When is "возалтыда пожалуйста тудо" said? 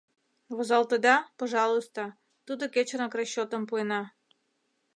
0.55-2.63